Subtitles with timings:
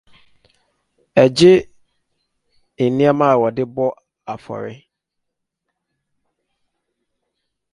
[1.23, 1.51] Egye
[2.89, 3.85] nneɛma a wɔde bɔ
[4.33, 4.73] afɔre.